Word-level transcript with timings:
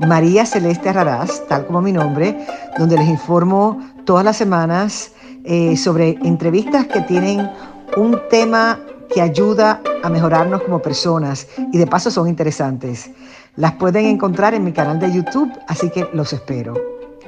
María 0.00 0.44
Celeste 0.44 0.92
Raraz, 0.92 1.46
tal 1.48 1.66
como 1.66 1.80
mi 1.80 1.92
nombre, 1.92 2.36
donde 2.78 2.96
les 2.96 3.08
informo 3.08 3.80
todas 4.04 4.24
las 4.24 4.36
semanas 4.36 5.12
eh, 5.44 5.76
sobre 5.76 6.18
entrevistas 6.24 6.86
que 6.86 7.00
tienen 7.02 7.50
un 7.96 8.20
tema 8.28 8.80
que 9.12 9.20
ayuda 9.20 9.80
a 10.02 10.08
mejorarnos 10.08 10.62
como 10.62 10.80
personas 10.80 11.46
y 11.72 11.78
de 11.78 11.86
paso 11.86 12.10
son 12.10 12.28
interesantes. 12.28 13.10
Las 13.56 13.72
pueden 13.72 14.06
encontrar 14.06 14.54
en 14.54 14.64
mi 14.64 14.72
canal 14.72 14.98
de 14.98 15.12
YouTube, 15.12 15.52
así 15.68 15.90
que 15.90 16.08
los 16.12 16.32
espero. 16.32 16.74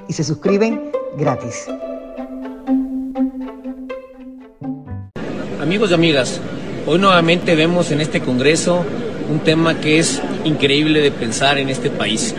Y 0.09 0.13
se 0.13 0.25
suscriben 0.25 0.91
gratis. 1.17 1.69
Amigos 5.61 5.91
y 5.91 5.95
amigas, 5.95 6.41
hoy 6.87 6.99
nuevamente 6.99 7.55
vemos 7.55 7.91
en 7.91 8.01
este 8.01 8.21
Congreso 8.21 8.85
un 9.31 9.41
tema 9.41 9.81
que 9.81 9.99
es 9.99 10.21
increíble 10.45 11.01
de 11.01 11.11
pensar 11.11 11.59
en 11.59 11.69
este 11.69 11.91
país. 11.91 12.35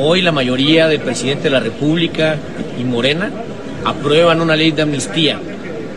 Hoy 0.00 0.22
la 0.22 0.30
mayoría 0.30 0.86
del 0.86 1.00
presidente 1.00 1.44
de 1.44 1.50
la 1.50 1.58
República 1.58 2.36
y 2.80 2.84
Morena 2.84 3.32
aprueban 3.84 4.40
una 4.40 4.54
ley 4.54 4.70
de 4.70 4.82
amnistía, 4.82 5.40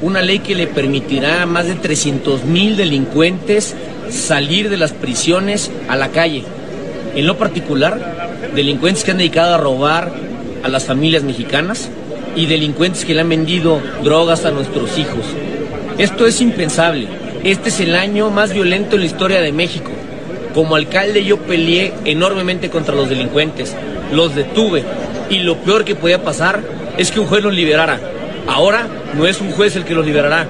una 0.01 0.23
ley 0.23 0.39
que 0.39 0.55
le 0.55 0.65
permitirá 0.65 1.43
a 1.43 1.45
más 1.45 1.67
de 1.67 1.75
300 1.75 2.45
mil 2.45 2.77
delincuentes 2.77 3.75
salir 4.09 4.71
de 4.71 4.77
las 4.77 4.93
prisiones 4.93 5.69
a 5.87 5.95
la 5.97 6.07
calle. 6.07 6.43
En 7.15 7.27
lo 7.27 7.37
particular, 7.37 8.39
delincuentes 8.55 9.03
que 9.03 9.11
han 9.11 9.19
dedicado 9.19 9.53
a 9.53 9.59
robar 9.59 10.11
a 10.63 10.67
las 10.67 10.85
familias 10.85 11.21
mexicanas 11.21 11.87
y 12.35 12.47
delincuentes 12.47 13.05
que 13.05 13.13
le 13.13 13.21
han 13.21 13.29
vendido 13.29 13.83
drogas 14.03 14.45
a 14.45 14.51
nuestros 14.51 14.97
hijos. 14.97 15.25
Esto 15.99 16.25
es 16.25 16.41
impensable. 16.41 17.05
Este 17.43 17.69
es 17.69 17.79
el 17.79 17.93
año 17.93 18.31
más 18.31 18.51
violento 18.51 18.95
en 18.95 19.01
la 19.01 19.07
historia 19.07 19.41
de 19.41 19.51
México. 19.51 19.91
Como 20.55 20.75
alcalde 20.75 21.23
yo 21.23 21.37
peleé 21.37 21.93
enormemente 22.03 22.69
contra 22.69 22.93
los 22.93 23.07
delincuentes, 23.07 23.73
los 24.11 24.35
detuve 24.35 24.83
y 25.29 25.39
lo 25.39 25.57
peor 25.57 25.85
que 25.85 25.95
podía 25.95 26.23
pasar 26.23 26.61
es 26.97 27.11
que 27.11 27.19
un 27.19 27.27
juez 27.27 27.43
los 27.43 27.53
liberara. 27.53 27.99
Ahora 28.47 28.87
no 29.15 29.27
es 29.27 29.39
un 29.41 29.51
juez 29.51 29.75
el 29.75 29.85
que 29.85 29.93
los 29.93 30.05
liberará, 30.05 30.47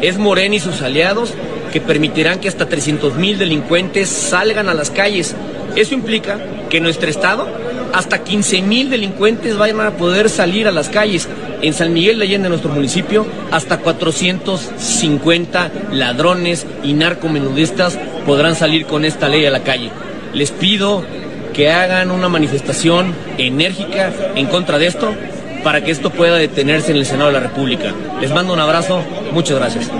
es 0.00 0.18
Morena 0.18 0.56
y 0.56 0.60
sus 0.60 0.82
aliados 0.82 1.32
que 1.72 1.80
permitirán 1.80 2.38
que 2.40 2.48
hasta 2.48 2.68
300 2.68 3.14
mil 3.14 3.38
delincuentes 3.38 4.08
salgan 4.08 4.68
a 4.68 4.74
las 4.74 4.90
calles. 4.90 5.34
Eso 5.76 5.94
implica 5.94 6.38
que 6.68 6.78
en 6.78 6.82
nuestro 6.82 7.08
estado 7.08 7.48
hasta 7.92 8.24
15 8.24 8.62
mil 8.62 8.90
delincuentes 8.90 9.56
vayan 9.56 9.80
a 9.80 9.92
poder 9.92 10.28
salir 10.28 10.66
a 10.66 10.72
las 10.72 10.88
calles. 10.88 11.28
En 11.62 11.72
San 11.72 11.92
Miguel 11.92 12.18
de 12.18 12.24
Allende, 12.24 12.48
nuestro 12.48 12.70
municipio, 12.70 13.26
hasta 13.50 13.78
450 13.78 15.70
ladrones 15.92 16.66
y 16.82 16.94
narcomenudistas 16.94 17.98
podrán 18.26 18.56
salir 18.56 18.86
con 18.86 19.04
esta 19.04 19.28
ley 19.28 19.46
a 19.46 19.50
la 19.50 19.62
calle. 19.62 19.90
Les 20.34 20.50
pido 20.50 21.04
que 21.52 21.70
hagan 21.70 22.10
una 22.10 22.28
manifestación 22.28 23.14
enérgica 23.38 24.12
en 24.34 24.46
contra 24.46 24.78
de 24.78 24.86
esto 24.86 25.14
para 25.62 25.84
que 25.84 25.90
esto 25.90 26.10
pueda 26.10 26.36
detenerse 26.36 26.90
en 26.90 26.98
el 26.98 27.06
Senado 27.06 27.28
de 27.28 27.40
la 27.40 27.48
República. 27.48 27.94
Les 28.20 28.32
mando 28.32 28.52
un 28.52 28.60
abrazo, 28.60 29.02
muchas 29.32 29.58
gracias. 29.58 29.90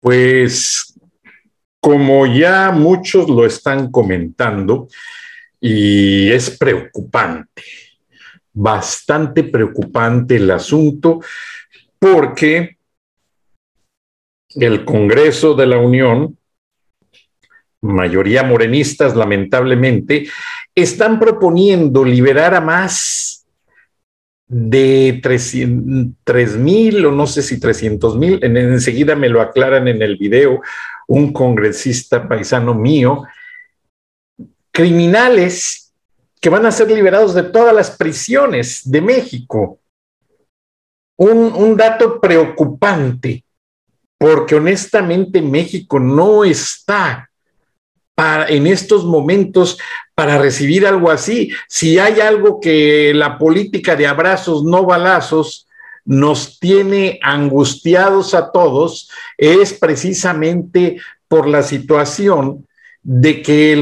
Pues 0.00 0.94
como 1.80 2.26
ya 2.26 2.70
muchos 2.70 3.28
lo 3.28 3.44
están 3.44 3.90
comentando, 3.90 4.88
y 5.60 6.30
es 6.30 6.56
preocupante, 6.56 7.62
bastante 8.52 9.44
preocupante 9.44 10.36
el 10.36 10.50
asunto, 10.50 11.20
porque 11.98 12.76
el 14.50 14.84
Congreso 14.84 15.54
de 15.54 15.66
la 15.66 15.78
Unión, 15.78 16.38
mayoría 17.80 18.42
morenistas 18.42 19.14
lamentablemente, 19.14 20.28
están 20.74 21.18
proponiendo 21.18 22.04
liberar 22.04 22.54
a 22.54 22.60
más 22.60 23.46
de 24.48 25.20
3 26.24 26.56
mil 26.56 27.04
o 27.04 27.12
no 27.12 27.26
sé 27.26 27.42
si 27.42 27.60
300 27.60 28.16
mil, 28.16 28.42
enseguida 28.42 29.14
me 29.14 29.28
lo 29.28 29.42
aclaran 29.42 29.88
en 29.88 30.00
el 30.00 30.16
video 30.16 30.62
un 31.06 31.32
congresista 31.32 32.26
paisano 32.26 32.74
mío, 32.74 33.24
criminales 34.72 35.92
que 36.40 36.48
van 36.48 36.66
a 36.66 36.72
ser 36.72 36.90
liberados 36.90 37.34
de 37.34 37.42
todas 37.42 37.74
las 37.74 37.90
prisiones 37.90 38.88
de 38.88 39.00
México. 39.00 39.80
Un 41.16 41.76
dato 41.76 42.20
preocupante 42.20 43.44
porque 44.18 44.54
honestamente 44.54 45.42
México 45.42 45.98
no 45.98 46.44
está 46.44 47.27
en 48.48 48.66
estos 48.66 49.04
momentos 49.04 49.78
para 50.14 50.38
recibir 50.38 50.86
algo 50.86 51.10
así. 51.10 51.52
Si 51.68 51.98
hay 51.98 52.20
algo 52.20 52.60
que 52.60 53.12
la 53.14 53.38
política 53.38 53.94
de 53.94 54.06
abrazos, 54.06 54.64
no 54.64 54.84
balazos, 54.84 55.66
nos 56.04 56.58
tiene 56.58 57.20
angustiados 57.22 58.34
a 58.34 58.50
todos, 58.50 59.10
es 59.36 59.74
precisamente 59.74 60.96
por 61.28 61.46
la 61.46 61.62
situación 61.62 62.66
de 63.02 63.42
que 63.42 63.76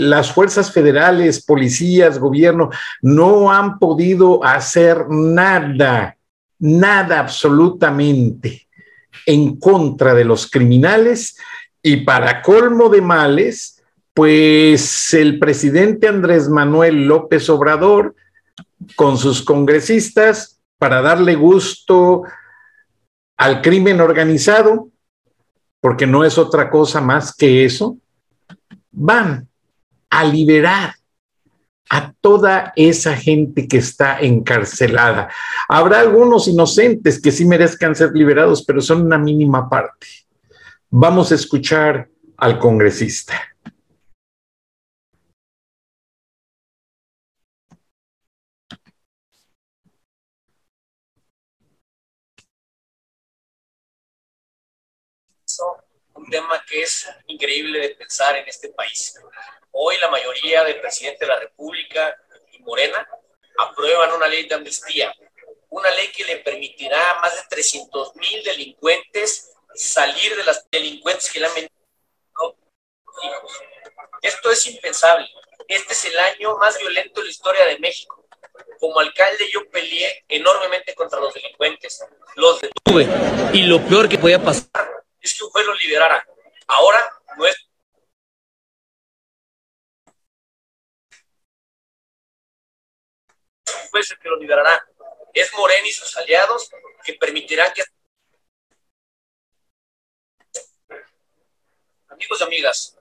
las 0.00 0.32
fuerzas 0.32 0.72
federales, 0.72 1.44
policías, 1.44 2.18
gobierno, 2.18 2.70
no 3.02 3.52
han 3.52 3.78
podido 3.78 4.42
hacer 4.42 5.08
nada, 5.08 6.16
nada 6.58 7.20
absolutamente 7.20 8.68
en 9.26 9.56
contra 9.56 10.14
de 10.14 10.24
los 10.24 10.50
criminales 10.50 11.36
y 11.82 11.98
para 11.98 12.42
colmo 12.42 12.88
de 12.88 13.00
males, 13.00 13.82
pues 14.14 15.14
el 15.14 15.38
presidente 15.38 16.08
Andrés 16.08 16.48
Manuel 16.48 17.06
López 17.06 17.48
Obrador 17.48 18.14
con 18.96 19.16
sus 19.16 19.42
congresistas 19.42 20.60
para 20.78 21.02
darle 21.02 21.34
gusto 21.34 22.22
al 23.36 23.62
crimen 23.62 24.00
organizado, 24.00 24.88
porque 25.80 26.06
no 26.06 26.24
es 26.24 26.36
otra 26.36 26.70
cosa 26.70 27.00
más 27.00 27.34
que 27.34 27.64
eso, 27.64 27.96
van 28.90 29.48
a 30.10 30.24
liberar 30.24 30.94
a 31.88 32.12
toda 32.20 32.72
esa 32.76 33.16
gente 33.16 33.66
que 33.66 33.78
está 33.78 34.20
encarcelada. 34.20 35.28
Habrá 35.68 36.00
algunos 36.00 36.46
inocentes 36.46 37.20
que 37.20 37.32
sí 37.32 37.44
merezcan 37.44 37.96
ser 37.96 38.12
liberados, 38.12 38.62
pero 38.64 38.80
son 38.80 39.06
una 39.06 39.18
mínima 39.18 39.68
parte. 39.68 40.06
Vamos 40.92 41.30
a 41.30 41.36
escuchar 41.36 42.08
al 42.36 42.58
congresista. 42.58 43.54
Un 56.14 56.28
tema 56.28 56.60
que 56.68 56.82
es 56.82 57.08
increíble 57.28 57.78
de 57.78 57.90
pensar 57.90 58.34
en 58.36 58.48
este 58.48 58.70
país. 58.70 59.14
Hoy 59.70 59.94
la 60.00 60.10
mayoría 60.10 60.64
del 60.64 60.80
presidente 60.80 61.24
de 61.24 61.28
la 61.28 61.38
República 61.38 62.16
y 62.50 62.58
Morena 62.64 63.08
aprueban 63.58 64.12
una 64.12 64.26
ley 64.26 64.48
de 64.48 64.56
amnistía, 64.56 65.14
una 65.68 65.90
ley 65.92 66.08
que 66.08 66.24
le 66.24 66.38
permitirá 66.38 67.12
a 67.12 67.20
más 67.20 67.36
de 67.36 67.42
300 67.48 68.16
mil 68.16 68.42
delincuentes 68.42 69.09
salir 70.00 70.34
de 70.34 70.44
las 70.44 70.66
delincuentes 70.70 71.30
que 71.30 71.40
le 71.40 71.46
han 71.46 71.54
vendido. 71.54 71.74
Esto 74.22 74.50
es 74.50 74.66
impensable. 74.66 75.28
Este 75.68 75.92
es 75.92 76.04
el 76.06 76.18
año 76.18 76.56
más 76.56 76.78
violento 76.78 77.20
en 77.20 77.26
la 77.26 77.30
historia 77.30 77.66
de 77.66 77.78
México. 77.78 78.26
Como 78.78 78.98
alcalde 78.98 79.50
yo 79.50 79.68
peleé 79.68 80.24
enormemente 80.28 80.94
contra 80.94 81.20
los 81.20 81.34
delincuentes, 81.34 82.02
los 82.36 82.60
detuve 82.62 83.06
y 83.52 83.62
lo 83.64 83.78
peor 83.86 84.08
que 84.08 84.18
podía 84.18 84.42
pasar 84.42 84.70
es 85.20 85.36
que 85.36 85.44
un 85.44 85.50
juez 85.50 85.66
los 85.66 85.82
liberara. 85.82 86.26
Ahora 86.66 87.00
no 87.36 87.46
es 87.46 87.56
juez 93.90 94.10
el 94.10 94.18
que 94.18 94.28
lo 94.28 94.36
liberará. 94.36 94.82
Es 95.34 95.52
Morena 95.54 95.86
y 95.86 95.92
sus 95.92 96.16
aliados 96.16 96.70
que 97.04 97.14
permitirán 97.14 97.72
que... 97.74 97.82
Amigos 102.10 102.40
y 102.40 102.44
amigas, 102.44 102.96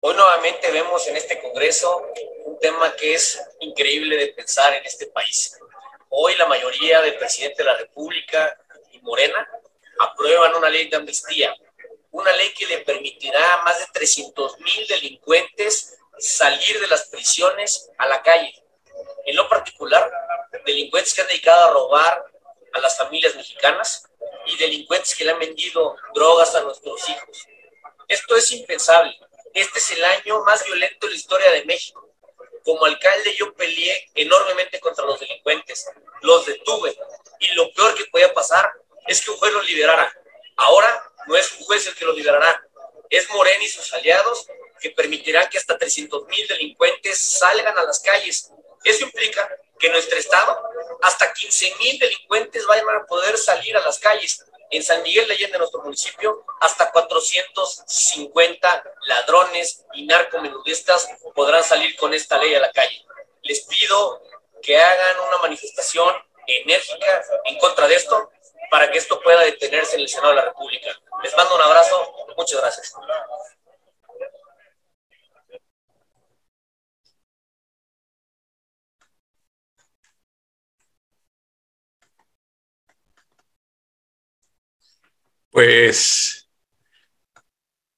Hoy 0.00 0.14
nuevamente 0.14 0.70
vemos 0.70 1.06
en 1.08 1.16
este 1.16 1.40
Congreso 1.40 2.12
un 2.44 2.58
tema 2.60 2.94
que 2.94 3.14
es 3.14 3.42
increíble 3.60 4.16
de 4.16 4.28
pensar 4.28 4.72
en 4.74 4.84
este 4.84 5.06
país. 5.06 5.58
Hoy 6.10 6.34
la 6.36 6.46
mayoría 6.46 7.00
del 7.00 7.16
presidente 7.16 7.62
de 7.62 7.68
la 7.68 7.76
República 7.76 8.56
y 8.92 9.00
Morena 9.00 9.48
aprueban 9.98 10.54
una 10.54 10.70
ley 10.70 10.88
de 10.88 10.96
amnistía, 10.96 11.54
una 12.12 12.32
ley 12.32 12.54
que 12.54 12.66
le 12.66 12.78
permitirá 12.78 13.54
a 13.54 13.62
más 13.64 13.78
de 13.80 13.86
300 13.92 14.60
mil 14.60 14.86
delincuentes 14.86 15.98
salir 16.18 16.80
de 16.80 16.86
las 16.86 17.06
prisiones 17.08 17.90
a 17.98 18.06
la 18.06 18.22
calle. 18.22 18.54
En 19.24 19.34
lo 19.34 19.48
particular, 19.48 20.10
delincuentes 20.64 21.14
que 21.14 21.22
han 21.22 21.28
dedicado 21.28 21.64
a 21.64 21.72
robar 21.72 22.24
a 22.72 22.80
las 22.80 22.96
familias 22.96 23.34
mexicanas 23.34 24.08
y 24.46 24.56
delincuentes 24.56 25.14
que 25.14 25.24
le 25.24 25.32
han 25.32 25.38
vendido 25.38 25.96
drogas 26.14 26.54
a 26.54 26.62
nuestros 26.62 27.08
hijos. 27.08 27.46
Esto 28.08 28.36
es 28.36 28.52
impensable. 28.52 29.18
Este 29.54 29.78
es 29.78 29.90
el 29.92 30.04
año 30.04 30.44
más 30.44 30.64
violento 30.64 31.06
de 31.06 31.12
la 31.12 31.18
historia 31.18 31.50
de 31.50 31.64
México. 31.64 32.08
Como 32.64 32.84
alcalde 32.84 33.34
yo 33.36 33.54
peleé 33.54 34.10
enormemente 34.14 34.80
contra 34.80 35.04
los 35.04 35.20
delincuentes, 35.20 35.86
los 36.22 36.46
detuve 36.46 36.96
y 37.40 37.54
lo 37.54 37.72
peor 37.72 37.94
que 37.94 38.06
podía 38.06 38.32
pasar 38.34 38.70
es 39.06 39.24
que 39.24 39.30
un 39.30 39.36
juez 39.36 39.52
los 39.52 39.66
liberara. 39.66 40.12
Ahora 40.56 41.12
no 41.26 41.36
es 41.36 41.52
un 41.52 41.64
juez 41.64 41.86
el 41.86 41.94
que 41.94 42.04
los 42.04 42.16
liberará, 42.16 42.66
es 43.10 43.28
Morena 43.30 43.62
y 43.62 43.68
sus 43.68 43.92
aliados 43.92 44.46
que 44.80 44.90
permitirán 44.90 45.48
que 45.48 45.58
hasta 45.58 45.78
300 45.78 46.26
mil 46.26 46.46
delincuentes 46.48 47.18
salgan 47.18 47.76
a 47.78 47.84
las 47.84 48.00
calles. 48.00 48.50
Eso 48.84 49.04
implica 49.04 49.48
que 49.78 49.86
en 49.86 49.92
nuestro 49.92 50.18
estado 50.18 50.62
hasta 51.02 51.32
15 51.32 51.74
mil 51.78 51.98
delincuentes 51.98 52.66
vayan 52.66 52.88
a 52.90 53.06
poder 53.06 53.36
salir 53.38 53.76
a 53.76 53.80
las 53.80 53.98
calles. 53.98 54.44
En 54.70 54.82
San 54.82 55.02
Miguel 55.02 55.28
de 55.28 55.34
Allende, 55.34 55.58
nuestro 55.58 55.82
municipio, 55.82 56.44
hasta 56.60 56.90
450 56.90 58.84
ladrones 59.06 59.84
y 59.94 60.06
narcomenudistas 60.06 61.08
podrán 61.34 61.62
salir 61.62 61.96
con 61.96 62.12
esta 62.14 62.38
ley 62.38 62.54
a 62.54 62.60
la 62.60 62.72
calle. 62.72 63.04
Les 63.42 63.64
pido 63.66 64.22
que 64.62 64.78
hagan 64.78 65.20
una 65.28 65.38
manifestación 65.38 66.14
enérgica 66.46 67.24
en 67.44 67.58
contra 67.58 67.86
de 67.86 67.94
esto 67.94 68.30
para 68.70 68.90
que 68.90 68.98
esto 68.98 69.20
pueda 69.20 69.42
detenerse 69.42 69.94
en 69.96 70.02
el 70.02 70.08
Senado 70.08 70.30
de 70.30 70.36
la 70.36 70.44
República. 70.46 70.90
Les 71.22 71.36
mando 71.36 71.54
un 71.54 71.62
abrazo. 71.62 72.14
Muchas 72.36 72.60
gracias. 72.60 72.94
Pues 85.56 86.46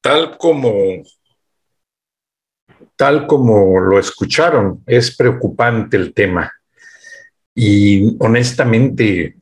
tal 0.01 0.39
como 0.39 1.03
tal 2.95 3.27
como 3.27 3.81
lo 3.81 3.99
escucharon, 3.99 4.85
es 4.87 5.17
preocupante 5.17 5.97
el 5.97 6.15
tema. 6.15 6.53
Y 7.57 8.17
honestamente, 8.21 9.39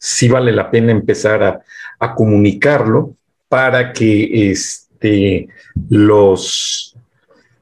sí 0.00 0.26
vale 0.26 0.50
la 0.50 0.68
pena 0.68 0.90
empezar 0.90 1.62
a, 2.00 2.14
comunicarlo 2.16 3.14
para 3.48 3.92
que 3.92 4.50
este, 4.50 5.46
los 5.90 6.96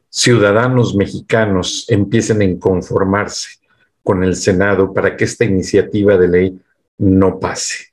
ciudadanos 0.08 0.94
mexicanos 0.94 1.84
empiecen 1.90 2.40
a 2.40 2.44
inconformarse 2.44 3.58
con 4.02 4.24
el 4.24 4.36
Senado 4.36 4.94
para 4.94 5.18
que 5.18 5.24
esta 5.24 5.44
iniciativa 5.44 6.16
de 6.16 6.28
ley 6.28 6.60
no 6.96 7.38
pase. 7.38 7.90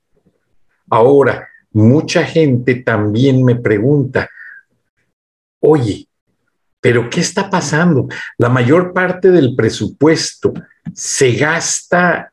Ahora, 0.90 1.50
mucha 1.72 2.25
gente 2.25 2.75
también 2.75 3.44
me 3.44 3.56
pregunta, 3.56 4.30
oye, 5.60 6.08
pero 6.80 7.10
¿qué 7.10 7.19
está 7.19 7.50
pasando? 7.50 8.08
La 8.38 8.50
mayor 8.50 8.94
parte 8.94 9.31
del 9.31 9.56
presupuesto 9.56 10.54
se 10.94 11.34
gasta 11.34 12.30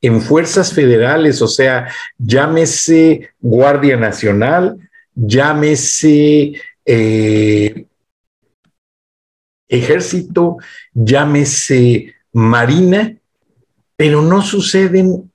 en 0.00 0.20
fuerzas 0.20 0.72
federales, 0.72 1.40
o 1.42 1.48
sea, 1.48 1.88
llámese 2.18 3.30
Guardia 3.40 3.96
Nacional, 3.96 4.78
llámese 5.14 6.52
eh, 6.84 7.86
Ejército, 9.68 10.58
llámese 10.92 12.14
Marina, 12.32 13.16
pero 13.96 14.22
no 14.22 14.42
suceden 14.42 15.32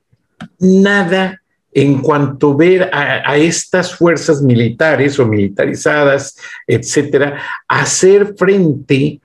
nada 0.60 1.39
en 1.72 2.02
cuanto 2.02 2.56
ver 2.56 2.90
a, 2.94 3.38
estas 3.38 3.96
fuerzas 3.96 4.42
militares 4.42 5.20
o 5.20 5.26
militarizadas, 5.26 6.38
etcétera, 6.66 7.42
hacer 7.68 8.36
frente 8.36 9.22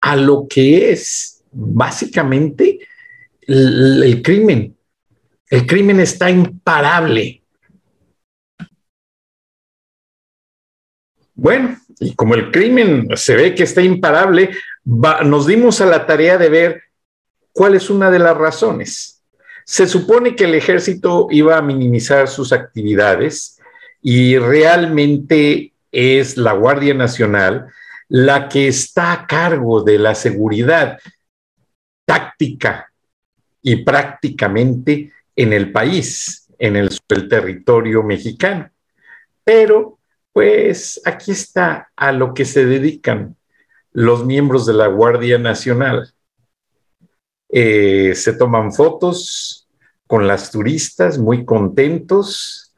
a 0.00 0.16
lo 0.16 0.46
que 0.48 0.90
es 0.90 1.42
básicamente 1.52 2.80
el, 3.42 4.02
el 4.02 4.22
crimen. 4.22 4.76
El 5.48 5.66
crimen 5.66 6.00
está 6.00 6.28
imparable. 6.28 7.42
Bueno, 11.34 11.78
y 12.00 12.14
como 12.14 12.34
el 12.34 12.50
crimen 12.50 13.08
se 13.14 13.36
ve 13.36 13.54
que 13.54 13.62
está 13.62 13.82
imparable, 13.82 14.50
nos 14.84 15.46
dimos 15.46 15.80
a 15.80 15.86
la 15.86 16.06
tarea 16.06 16.36
de 16.38 16.48
ver 16.48 16.82
cuál 17.52 17.74
es 17.74 17.90
una 17.90 18.10
de 18.10 18.18
las 18.18 18.36
razones. 18.36 19.15
Se 19.68 19.88
supone 19.88 20.36
que 20.36 20.44
el 20.44 20.54
ejército 20.54 21.26
iba 21.28 21.56
a 21.56 21.62
minimizar 21.62 22.28
sus 22.28 22.52
actividades 22.52 23.60
y 24.00 24.38
realmente 24.38 25.72
es 25.90 26.36
la 26.36 26.52
Guardia 26.52 26.94
Nacional 26.94 27.66
la 28.08 28.48
que 28.48 28.68
está 28.68 29.12
a 29.12 29.26
cargo 29.26 29.82
de 29.82 29.98
la 29.98 30.14
seguridad 30.14 31.00
táctica 32.04 32.92
y 33.60 33.82
prácticamente 33.82 35.12
en 35.34 35.52
el 35.52 35.72
país, 35.72 36.46
en 36.60 36.76
el, 36.76 37.00
territorio 37.28 38.04
mexicano. 38.04 38.70
Pero, 39.42 39.98
pues 40.32 41.00
aquí 41.04 41.32
está 41.32 41.90
a 41.96 42.12
lo 42.12 42.34
que 42.34 42.44
se 42.44 42.66
dedican 42.66 43.34
los 43.92 44.24
miembros 44.24 44.64
de 44.64 44.74
la 44.74 44.86
Guardia 44.86 45.38
Nacional 45.38 46.12
eh, 47.48 48.14
se 48.14 48.32
toman 48.32 48.72
fotos 48.72 49.68
con 50.06 50.26
las 50.26 50.50
turistas 50.50 51.18
muy 51.18 51.44
contentos. 51.44 52.74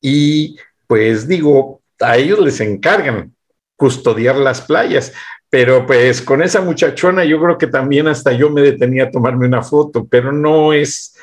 Y 0.00 0.56
pues 0.86 1.28
digo, 1.28 1.82
a 2.00 2.16
ellos 2.16 2.40
les 2.40 2.60
encargan 2.60 3.34
custodiar 3.76 4.36
las 4.36 4.60
playas, 4.60 5.12
pero 5.48 5.86
pues 5.86 6.20
con 6.20 6.42
esa 6.42 6.60
muchachona 6.60 7.24
yo 7.24 7.40
creo 7.40 7.58
que 7.58 7.66
también 7.66 8.08
hasta 8.08 8.32
yo 8.32 8.50
me 8.50 8.62
detenía 8.62 9.04
a 9.04 9.10
tomarme 9.10 9.46
una 9.46 9.62
foto, 9.62 10.06
pero 10.06 10.32
no 10.32 10.72
es 10.72 11.16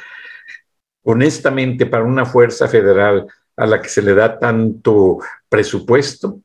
honestamente 1.04 1.86
para 1.86 2.04
una 2.04 2.26
fuerza 2.26 2.68
federal 2.68 3.28
a 3.56 3.66
la 3.66 3.82
que 3.82 3.90
se 3.90 4.02
le 4.02 4.14
da 4.14 4.40
tanto 4.40 5.20
presupuesto, 5.50 6.42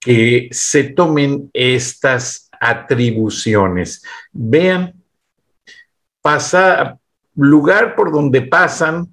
que 0.00 0.48
se 0.50 0.84
tomen 0.84 1.50
estas 1.52 2.48
atribuciones. 2.60 4.02
Vean 4.32 4.93
pasa, 6.24 6.98
lugar 7.36 7.94
por 7.94 8.10
donde 8.10 8.40
pasan 8.40 9.06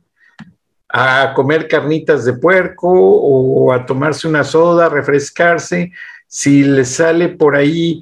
a 0.88 1.34
comer 1.36 1.68
carnitas 1.68 2.24
de 2.24 2.32
puerco 2.32 2.90
o 2.90 3.74
a 3.74 3.86
tomarse 3.86 4.30
una 4.30 4.46
soda, 4.46 4.88
refrescarse, 4.88 5.92
si 6.26 6.64
les 6.64 6.96
sale 6.96 7.28
por 7.28 7.58
ahí 7.58 8.00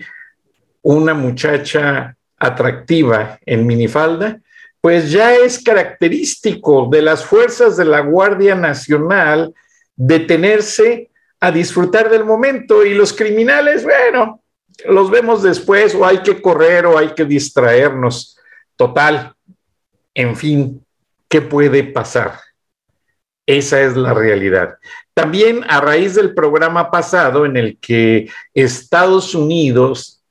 una 0.84 1.16
muchacha 1.16 2.16
atractiva 2.38 3.39
en 3.48 3.66
minifalda, 3.66 4.39
pues 4.80 5.10
ya 5.10 5.34
es 5.34 5.63
característico 5.63 6.88
de 6.92 7.01
las 7.01 7.25
fuerzas 7.25 7.78
de 7.78 7.86
la 7.86 8.01
Guardia 8.01 8.54
Nacional 8.54 9.56
detenerse 9.96 11.10
a 11.39 11.51
disfrutar 11.51 12.12
del 12.12 12.25
momento 12.25 12.86
y 12.86 12.94
los 12.94 13.13
criminales, 13.13 13.84
bueno, 13.84 14.44
los 14.86 15.10
vemos 15.10 15.42
después 15.42 15.96
o 15.96 16.06
hay 16.06 16.20
que 16.20 16.39
correr 16.39 16.86
o 16.86 16.98
hay 16.98 17.10
que 17.16 17.25
distraernos. 17.25 18.38
Total, 18.80 19.36
en 20.14 20.38
fin, 20.38 20.86
¿qué 21.28 21.42
puede 21.42 21.84
pasar? 21.84 22.40
Esa 23.46 23.82
es 23.82 23.98
la 23.98 24.14
realidad. 24.14 24.78
También 25.14 25.66
a 25.68 25.82
raíz 25.82 26.16
del 26.16 26.34
programa 26.34 26.90
pasado 26.90 27.46
en 27.46 27.58
el 27.58 27.78
que 27.78 28.32
Estados 28.54 29.36
Unidos 29.36 30.24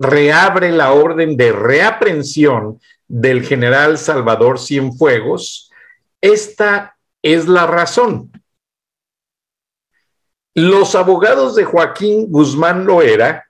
reabre 0.00 0.72
la 0.72 0.90
orden 0.92 1.36
de 1.36 1.52
reaprensión 1.52 2.80
del 3.06 3.44
general 3.44 3.98
Salvador 3.98 4.58
Cienfuegos, 4.58 5.70
esta 6.20 6.96
es 7.22 7.46
la 7.46 7.68
razón. 7.68 8.32
Los 10.56 10.96
abogados 10.96 11.54
de 11.54 11.62
Joaquín 11.62 12.32
Guzmán 12.32 12.84
Loera 12.84 13.49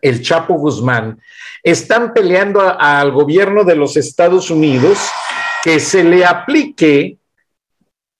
el 0.00 0.22
Chapo 0.22 0.54
Guzmán, 0.54 1.20
están 1.62 2.12
peleando 2.12 2.60
al 2.78 3.10
gobierno 3.12 3.64
de 3.64 3.76
los 3.76 3.96
Estados 3.96 4.50
Unidos 4.50 4.98
que 5.62 5.80
se 5.80 6.04
le 6.04 6.24
aplique 6.24 7.18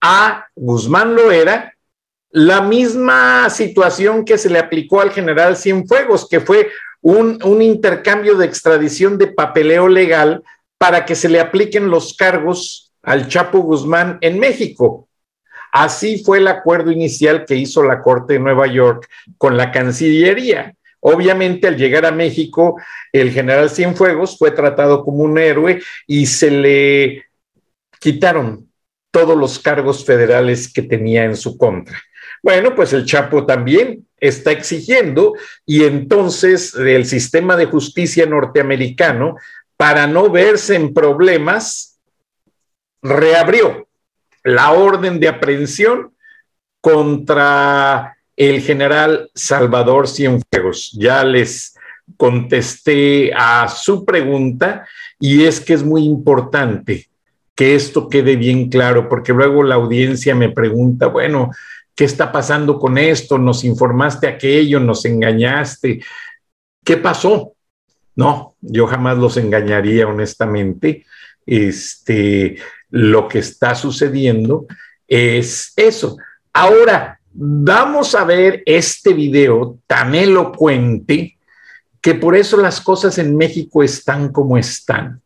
a 0.01 0.45
Guzmán 0.55 1.15
Loera 1.15 1.73
la 2.31 2.61
misma 2.61 3.49
situación 3.49 4.23
que 4.23 4.37
se 4.37 4.49
le 4.49 4.59
aplicó 4.59 5.01
al 5.01 5.11
general 5.11 5.57
Cienfuegos, 5.57 6.27
que 6.29 6.39
fue 6.39 6.69
un, 7.01 7.39
un 7.43 7.61
intercambio 7.61 8.35
de 8.35 8.45
extradición 8.45 9.17
de 9.17 9.27
papeleo 9.27 9.87
legal 9.87 10.43
para 10.77 11.05
que 11.05 11.15
se 11.15 11.27
le 11.27 11.39
apliquen 11.39 11.89
los 11.89 12.13
cargos 12.13 12.93
al 13.01 13.27
Chapo 13.27 13.59
Guzmán 13.59 14.17
en 14.21 14.39
México. 14.39 15.07
Así 15.71 16.23
fue 16.23 16.39
el 16.39 16.47
acuerdo 16.47 16.91
inicial 16.91 17.45
que 17.45 17.55
hizo 17.55 17.83
la 17.83 18.01
Corte 18.01 18.33
de 18.33 18.39
Nueva 18.39 18.67
York 18.67 19.07
con 19.37 19.55
la 19.55 19.71
Cancillería. 19.71 20.75
Obviamente, 21.01 21.67
al 21.67 21.77
llegar 21.77 22.05
a 22.05 22.11
México, 22.11 22.79
el 23.11 23.31
general 23.31 23.69
Cienfuegos 23.69 24.37
fue 24.37 24.51
tratado 24.51 25.03
como 25.03 25.23
un 25.23 25.37
héroe 25.37 25.81
y 26.07 26.25
se 26.25 26.51
le 26.51 27.25
quitaron 27.99 28.69
todos 29.11 29.37
los 29.37 29.59
cargos 29.59 30.05
federales 30.05 30.71
que 30.71 30.81
tenía 30.81 31.23
en 31.23 31.35
su 31.35 31.57
contra. 31.57 31.99
Bueno, 32.43 32.75
pues 32.75 32.93
el 32.93 33.05
Chapo 33.05 33.45
también 33.45 34.07
está 34.17 34.51
exigiendo 34.51 35.33
y 35.65 35.83
entonces 35.83 36.75
el 36.75 37.05
sistema 37.05 37.55
de 37.55 37.65
justicia 37.65 38.25
norteamericano, 38.25 39.35
para 39.77 40.07
no 40.07 40.29
verse 40.29 40.75
en 40.75 40.93
problemas, 40.93 41.99
reabrió 43.01 43.87
la 44.43 44.71
orden 44.71 45.19
de 45.19 45.27
aprehensión 45.27 46.13
contra 46.81 48.17
el 48.39 48.61
general 48.61 49.29
Salvador 49.35 50.07
Cienfuegos. 50.07 50.93
Ya 50.93 51.25
les 51.25 51.75
contesté 52.15 53.33
a 53.35 53.67
su 53.67 54.05
pregunta 54.05 54.87
y 55.19 55.43
es 55.43 55.59
que 55.59 55.73
es 55.73 55.83
muy 55.83 56.05
importante 56.05 57.09
que 57.53 57.75
esto 57.75 58.07
quede 58.07 58.37
bien 58.37 58.69
claro, 58.69 59.09
porque 59.09 59.33
luego 59.33 59.61
la 59.63 59.75
audiencia 59.75 60.33
me 60.35 60.49
pregunta, 60.49 61.07
bueno, 61.07 61.51
¿qué 61.93 62.05
está 62.05 62.31
pasando 62.31 62.79
con 62.79 62.97
esto? 62.97 63.37
¿Nos 63.37 63.65
informaste 63.65 64.27
aquello? 64.27 64.79
¿Nos 64.79 65.03
engañaste? 65.03 66.01
¿Qué 66.85 66.95
pasó? 66.95 67.55
No, 68.15 68.55
yo 68.61 68.87
jamás 68.87 69.17
los 69.17 69.35
engañaría, 69.35 70.07
honestamente. 70.07 71.05
Este, 71.45 72.55
lo 72.89 73.27
que 73.27 73.39
está 73.39 73.75
sucediendo 73.75 74.65
es 75.05 75.73
eso. 75.75 76.15
Ahora, 76.53 77.18
vamos 77.31 78.15
a 78.15 78.23
ver 78.23 78.63
este 78.65 79.13
video 79.13 79.79
tan 79.87 80.15
elocuente 80.15 81.37
que 82.01 82.15
por 82.15 82.35
eso 82.35 82.57
las 82.57 82.81
cosas 82.81 83.17
en 83.17 83.35
México 83.35 83.83
están 83.83 84.31
como 84.31 84.57
están. 84.57 85.21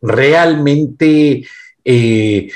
Realmente 0.00 1.46
eh, 1.84 2.50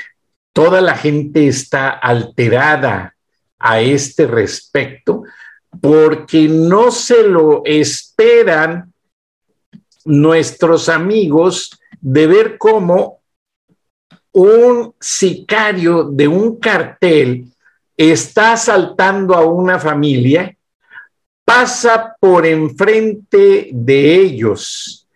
toda 0.51 0.81
la 0.81 0.95
gente 0.95 1.47
está 1.47 1.89
alterada 1.89 3.15
a 3.59 3.81
este 3.81 4.27
respecto 4.27 5.23
porque 5.81 6.47
no 6.47 6.91
se 6.91 7.27
lo 7.27 7.63
esperan 7.65 8.93
nuestros 10.05 10.89
amigos 10.89 11.79
de 12.01 12.27
ver 12.27 12.57
cómo 12.57 13.21
un 14.33 14.93
sicario 14.99 16.03
de 16.05 16.27
un 16.27 16.59
cartel 16.59 17.52
está 18.11 18.53
asaltando 18.53 19.35
a 19.35 19.45
una 19.45 19.79
familia, 19.79 20.55
pasa 21.45 22.15
por 22.19 22.45
enfrente 22.45 23.69
de 23.71 24.15
ellos 24.15 25.07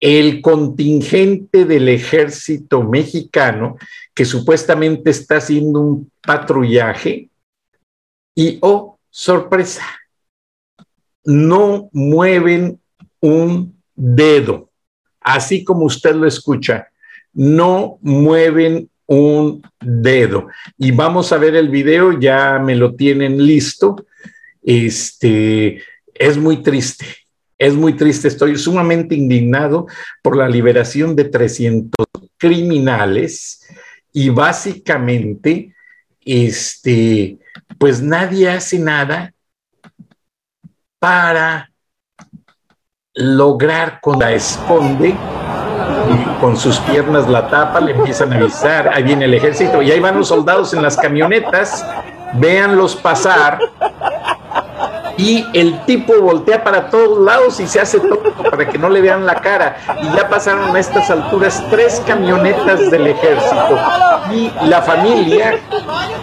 el 0.00 0.42
contingente 0.42 1.64
del 1.64 1.88
ejército 1.88 2.82
mexicano 2.82 3.76
que 4.14 4.24
supuestamente 4.24 5.10
está 5.10 5.38
haciendo 5.38 5.80
un 5.80 6.12
patrullaje 6.20 7.30
y, 8.34 8.58
oh, 8.60 8.98
sorpresa, 9.10 9.84
no 11.24 11.88
mueven 11.92 12.80
un 13.20 13.80
dedo, 13.94 14.70
así 15.20 15.64
como 15.64 15.86
usted 15.86 16.14
lo 16.14 16.26
escucha, 16.26 16.88
no 17.32 17.98
mueven 18.02 18.90
un 19.06 19.62
dedo. 19.80 20.48
Y 20.78 20.90
vamos 20.90 21.32
a 21.32 21.38
ver 21.38 21.56
el 21.56 21.68
video, 21.68 22.18
ya 22.18 22.58
me 22.58 22.74
lo 22.74 22.94
tienen 22.94 23.44
listo. 23.44 24.06
Este 24.62 25.82
es 26.14 26.36
muy 26.38 26.62
triste, 26.62 27.06
es 27.58 27.74
muy 27.74 27.94
triste. 27.94 28.28
Estoy 28.28 28.56
sumamente 28.56 29.14
indignado 29.14 29.86
por 30.22 30.36
la 30.36 30.48
liberación 30.48 31.14
de 31.14 31.24
300 31.24 32.06
criminales 32.38 33.60
y 34.12 34.28
básicamente, 34.28 35.74
este, 36.20 37.38
pues 37.78 38.00
nadie 38.00 38.48
hace 38.48 38.78
nada 38.78 39.34
para 40.98 41.70
lograr 43.14 44.00
con 44.00 44.18
la 44.18 44.32
esconde 44.32 45.14
y 46.10 46.40
con 46.40 46.56
sus 46.56 46.78
piernas 46.80 47.28
la 47.28 47.48
tapa, 47.48 47.80
le 47.80 47.92
empiezan 47.92 48.32
a 48.32 48.36
avisar, 48.36 48.88
ahí 48.88 49.02
viene 49.02 49.24
el 49.24 49.34
ejército, 49.34 49.82
y 49.82 49.90
ahí 49.90 50.00
van 50.00 50.16
los 50.16 50.28
soldados 50.28 50.74
en 50.74 50.82
las 50.82 50.96
camionetas, 50.96 51.86
véanlos 52.34 52.96
pasar, 52.96 53.58
y 55.16 55.46
el 55.54 55.84
tipo 55.84 56.20
voltea 56.20 56.64
para 56.64 56.90
todos 56.90 57.18
lados 57.24 57.60
y 57.60 57.66
se 57.66 57.80
hace 57.80 58.00
todo 58.00 58.22
para 58.50 58.68
que 58.68 58.78
no 58.78 58.88
le 58.88 59.00
vean 59.00 59.24
la 59.24 59.36
cara. 59.36 59.76
Y 60.02 60.06
ya 60.14 60.28
pasaron 60.28 60.74
a 60.74 60.78
estas 60.78 61.10
alturas 61.10 61.62
tres 61.70 62.02
camionetas 62.06 62.90
del 62.90 63.06
ejército. 63.06 63.78
Y 64.32 64.52
la 64.66 64.82
familia, 64.82 65.60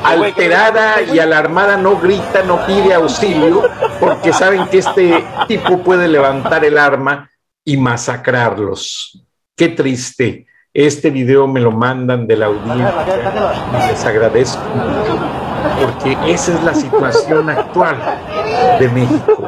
alterada 0.04 1.02
y 1.02 1.20
alarmada, 1.20 1.78
no 1.78 1.98
grita, 1.98 2.44
no 2.44 2.66
pide 2.66 2.94
auxilio, 2.94 3.64
porque 4.00 4.34
saben 4.34 4.68
que 4.68 4.80
este 4.80 5.24
tipo 5.48 5.78
puede 5.80 6.08
levantar 6.08 6.66
el 6.66 6.78
arma 6.78 7.30
y 7.64 7.78
masacrarlos. 7.78 9.24
Qué 9.56 9.70
triste. 9.70 10.48
Este 10.74 11.10
video 11.10 11.48
me 11.48 11.60
lo 11.60 11.72
mandan 11.72 12.28
de 12.28 12.38
la 12.38 12.46
audiencia 12.46 12.94
les 13.90 14.06
agradezco 14.06 14.62
porque 15.80 16.18
esa 16.28 16.54
es 16.54 16.64
la 16.64 16.74
situación 16.74 17.50
actual 17.50 17.98
de 18.80 18.88
México. 18.90 19.48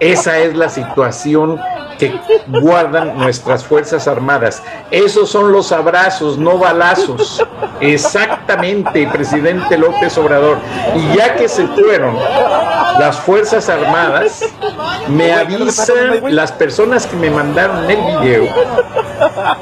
Esa 0.00 0.38
es 0.38 0.56
la 0.56 0.68
situación 0.68 1.60
que 1.98 2.18
guardan 2.48 3.18
nuestras 3.18 3.64
Fuerzas 3.64 4.08
Armadas. 4.08 4.62
Esos 4.90 5.28
son 5.28 5.52
los 5.52 5.72
abrazos, 5.72 6.38
no 6.38 6.58
balazos. 6.58 7.44
Exactamente, 7.80 9.06
presidente 9.12 9.76
López 9.76 10.16
Obrador. 10.16 10.58
Y 10.94 11.16
ya 11.16 11.36
que 11.36 11.48
se 11.48 11.66
fueron 11.66 12.16
las 12.98 13.18
Fuerzas 13.20 13.68
Armadas, 13.68 14.42
me 15.08 15.32
avisan 15.32 16.34
las 16.34 16.52
personas 16.52 17.06
que 17.06 17.16
me 17.16 17.30
mandaron 17.30 17.90
el 17.90 17.98
video 18.20 18.48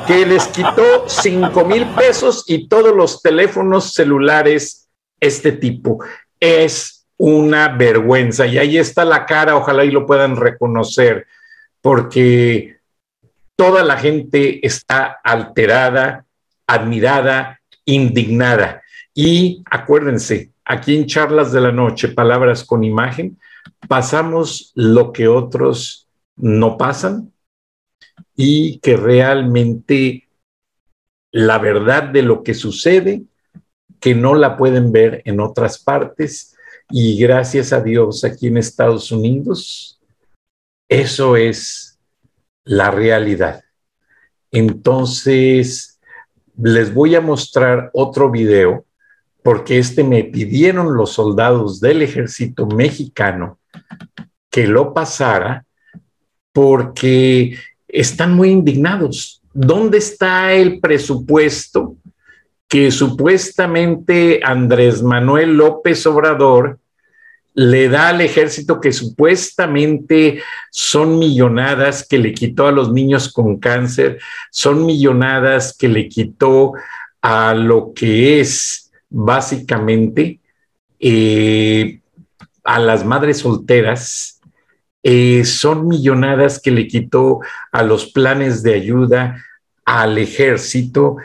que 0.06 0.24
les 0.24 0.46
quitó 0.48 1.04
5 1.06 1.64
mil 1.64 1.86
pesos 1.90 2.44
y 2.46 2.68
todos 2.68 2.94
los 2.94 3.22
teléfonos 3.22 3.92
celulares 3.92 4.87
este 5.20 5.52
tipo. 5.52 6.02
Es 6.40 7.06
una 7.16 7.68
vergüenza 7.68 8.46
y 8.46 8.58
ahí 8.58 8.78
está 8.78 9.04
la 9.04 9.26
cara, 9.26 9.56
ojalá 9.56 9.84
y 9.84 9.90
lo 9.90 10.06
puedan 10.06 10.36
reconocer, 10.36 11.26
porque 11.80 12.78
toda 13.56 13.82
la 13.82 13.96
gente 13.96 14.64
está 14.64 15.18
alterada, 15.24 16.24
admirada, 16.66 17.60
indignada. 17.84 18.82
Y 19.14 19.64
acuérdense, 19.68 20.52
aquí 20.64 20.96
en 20.96 21.06
Charlas 21.06 21.50
de 21.50 21.60
la 21.60 21.72
Noche, 21.72 22.08
Palabras 22.08 22.62
con 22.64 22.84
Imagen, 22.84 23.36
pasamos 23.88 24.72
lo 24.74 25.12
que 25.12 25.26
otros 25.26 26.06
no 26.36 26.78
pasan 26.78 27.32
y 28.36 28.78
que 28.78 28.96
realmente 28.96 30.28
la 31.32 31.58
verdad 31.58 32.04
de 32.04 32.22
lo 32.22 32.44
que 32.44 32.54
sucede, 32.54 33.22
que 34.00 34.14
no 34.14 34.34
la 34.34 34.56
pueden 34.56 34.92
ver 34.92 35.22
en 35.24 35.40
otras 35.40 35.78
partes 35.78 36.56
y 36.90 37.18
gracias 37.18 37.72
a 37.72 37.80
Dios 37.80 38.24
aquí 38.24 38.46
en 38.46 38.56
Estados 38.56 39.12
Unidos, 39.12 40.00
eso 40.88 41.36
es 41.36 41.98
la 42.64 42.90
realidad. 42.90 43.62
Entonces, 44.50 46.00
les 46.56 46.92
voy 46.92 47.14
a 47.14 47.20
mostrar 47.20 47.90
otro 47.92 48.30
video 48.30 48.84
porque 49.42 49.78
este 49.78 50.02
me 50.02 50.24
pidieron 50.24 50.94
los 50.94 51.12
soldados 51.12 51.80
del 51.80 52.02
ejército 52.02 52.66
mexicano 52.66 53.58
que 54.50 54.66
lo 54.66 54.92
pasara 54.92 55.64
porque 56.52 57.56
están 57.86 58.34
muy 58.34 58.50
indignados. 58.50 59.42
¿Dónde 59.52 59.98
está 59.98 60.52
el 60.52 60.80
presupuesto 60.80 61.96
que 62.68 62.90
supuestamente 62.90 64.40
Andrés 64.44 65.02
Manuel 65.02 65.56
López 65.56 66.06
Obrador 66.06 66.78
le 67.54 67.88
da 67.88 68.10
al 68.10 68.20
ejército 68.20 68.80
que 68.80 68.92
supuestamente 68.92 70.42
son 70.70 71.18
millonadas 71.18 72.06
que 72.06 72.18
le 72.18 72.32
quitó 72.32 72.68
a 72.68 72.72
los 72.72 72.92
niños 72.92 73.32
con 73.32 73.58
cáncer, 73.58 74.18
son 74.50 74.86
millonadas 74.86 75.76
que 75.76 75.88
le 75.88 76.08
quitó 76.08 76.74
a 77.20 77.54
lo 77.54 77.92
que 77.94 78.40
es 78.40 78.92
básicamente 79.10 80.38
eh, 81.00 82.00
a 82.62 82.78
las 82.78 83.04
madres 83.04 83.38
solteras 83.38 84.38
eh, 85.02 85.44
son 85.44 85.88
millonadas 85.88 86.60
que 86.60 86.70
le 86.70 86.86
quitó 86.86 87.40
a 87.72 87.82
los 87.82 88.12
planes 88.12 88.62
de 88.62 88.74
ayuda 88.74 89.44
al 89.84 90.18
ejército, 90.18 91.16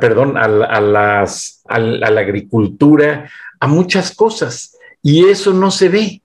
perdón, 0.00 0.36
a, 0.36 0.48
las, 0.48 1.62
a 1.68 1.78
la 1.78 2.20
agricultura, 2.20 3.30
a 3.60 3.66
muchas 3.66 4.14
cosas. 4.14 4.76
Y 5.02 5.28
eso 5.28 5.52
no 5.52 5.70
se 5.70 5.88
ve. 5.88 6.22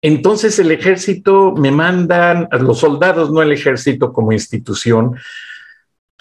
Entonces 0.00 0.58
el 0.58 0.70
ejército 0.70 1.52
me 1.52 1.70
mandan, 1.70 2.48
los 2.60 2.78
soldados, 2.78 3.32
no 3.32 3.42
el 3.42 3.52
ejército 3.52 4.12
como 4.12 4.32
institución, 4.32 5.16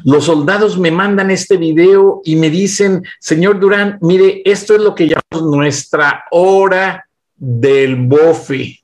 los 0.04 0.26
soldados 0.26 0.78
me 0.78 0.92
mandan 0.92 1.32
este 1.32 1.58
video 1.58 2.22
y 2.24 2.36
me 2.36 2.50
dicen, 2.50 3.04
señor 3.20 3.60
Durán, 3.60 3.98
mire, 4.02 4.42
esto 4.46 4.76
es 4.76 4.82
lo 4.82 4.94
que 4.94 5.08
llamamos 5.08 5.56
nuestra 5.56 6.26
hora 6.32 7.08
del 7.36 7.96
bofe. 7.96 8.80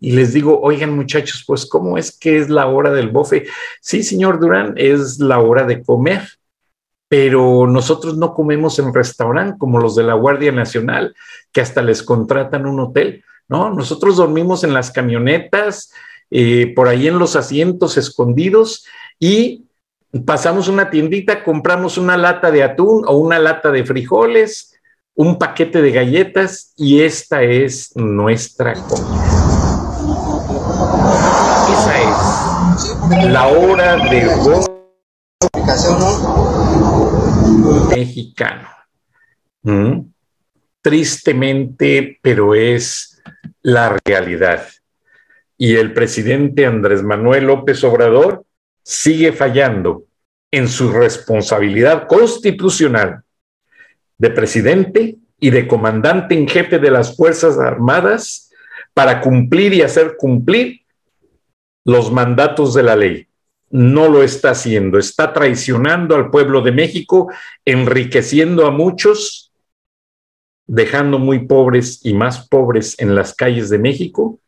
Y 0.00 0.12
les 0.12 0.32
digo, 0.32 0.60
oigan 0.60 0.94
muchachos, 0.94 1.44
pues 1.46 1.66
¿cómo 1.66 1.98
es 1.98 2.16
que 2.16 2.38
es 2.38 2.48
la 2.48 2.66
hora 2.66 2.92
del 2.92 3.08
bofe? 3.08 3.46
Sí, 3.80 4.02
señor 4.02 4.38
Durán, 4.40 4.74
es 4.76 5.18
la 5.18 5.40
hora 5.40 5.64
de 5.64 5.82
comer, 5.82 6.22
pero 7.08 7.66
nosotros 7.66 8.16
no 8.16 8.34
comemos 8.34 8.78
en 8.78 8.92
restaurante 8.92 9.58
como 9.58 9.78
los 9.80 9.96
de 9.96 10.02
la 10.02 10.14
Guardia 10.14 10.52
Nacional, 10.52 11.14
que 11.52 11.60
hasta 11.60 11.82
les 11.82 12.02
contratan 12.02 12.66
un 12.66 12.80
hotel. 12.80 13.24
No, 13.48 13.70
nosotros 13.70 14.16
dormimos 14.16 14.62
en 14.62 14.74
las 14.74 14.90
camionetas, 14.90 15.90
eh, 16.30 16.72
por 16.76 16.88
ahí 16.88 17.08
en 17.08 17.18
los 17.18 17.36
asientos 17.36 17.96
escondidos 17.96 18.84
y 19.18 19.64
pasamos 20.26 20.68
una 20.68 20.90
tiendita, 20.90 21.42
compramos 21.42 21.96
una 21.96 22.18
lata 22.18 22.50
de 22.50 22.62
atún 22.62 23.04
o 23.06 23.16
una 23.16 23.38
lata 23.38 23.70
de 23.70 23.84
frijoles, 23.84 24.74
un 25.14 25.38
paquete 25.38 25.80
de 25.80 25.90
galletas 25.90 26.74
y 26.76 27.00
esta 27.00 27.42
es 27.42 27.96
nuestra 27.96 28.74
comida. 28.74 29.24
Esa 31.72 33.18
es 33.18 33.32
la 33.32 33.48
hora 33.48 33.96
de 33.96 34.26
mexicano. 37.90 38.68
¿Mm? 39.62 40.00
Tristemente, 40.80 42.18
pero 42.22 42.54
es 42.54 43.22
la 43.62 43.98
realidad. 44.04 44.66
Y 45.56 45.74
el 45.74 45.92
presidente 45.92 46.66
Andrés 46.66 47.02
Manuel 47.02 47.46
López 47.46 47.82
Obrador 47.84 48.44
sigue 48.82 49.32
fallando 49.32 50.04
en 50.50 50.68
su 50.68 50.90
responsabilidad 50.90 52.06
constitucional 52.06 53.22
de 54.16 54.30
presidente 54.30 55.16
y 55.38 55.50
de 55.50 55.68
comandante 55.68 56.34
en 56.34 56.48
jefe 56.48 56.78
de 56.78 56.90
las 56.90 57.16
Fuerzas 57.16 57.58
Armadas 57.58 58.50
para 58.94 59.20
cumplir 59.20 59.74
y 59.74 59.82
hacer 59.82 60.16
cumplir 60.16 60.80
los 61.84 62.10
mandatos 62.10 62.74
de 62.74 62.82
la 62.82 62.96
ley. 62.96 63.27
No 63.70 64.08
lo 64.08 64.22
está 64.22 64.50
haciendo, 64.50 64.98
está 64.98 65.32
traicionando 65.32 66.16
al 66.16 66.30
pueblo 66.30 66.62
de 66.62 66.72
México, 66.72 67.30
enriqueciendo 67.64 68.66
a 68.66 68.70
muchos 68.70 69.48
dejando 70.68 71.18
muy 71.18 71.46
pobres 71.46 72.04
y 72.04 72.12
más 72.12 72.46
pobres 72.46 72.94
en 72.98 73.14
las 73.14 73.34
calles 73.34 73.70
de 73.70 73.78
México, 73.78 74.38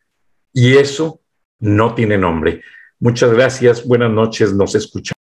y 0.53 0.77
eso 0.77 1.21
no 1.59 1.95
tiene 1.95 2.19
nombre. 2.19 2.63
Muchas 2.99 3.33
gracias, 3.33 3.87
buenas 3.87 4.11
noches, 4.11 4.53
nos 4.53 4.75
escuchamos. 4.75 5.19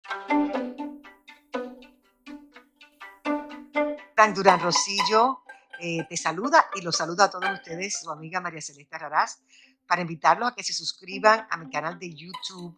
Durán 4.33 4.61
Rosillo 4.61 5.41
eh, 5.79 6.05
te 6.07 6.15
saluda 6.15 6.67
y 6.75 6.81
los 6.81 6.95
saluda 6.95 7.25
a 7.25 7.29
todos 7.29 7.51
ustedes, 7.51 7.99
su 7.99 8.09
amiga 8.09 8.39
María 8.39 8.61
Celeste 8.61 8.95
Arrarás, 8.95 9.41
para 9.85 10.01
invitarlos 10.01 10.49
a 10.49 10.55
que 10.55 10.63
se 10.63 10.71
suscriban 10.71 11.45
a 11.49 11.57
mi 11.57 11.69
canal 11.69 11.99
de 11.99 12.13
YouTube, 12.13 12.77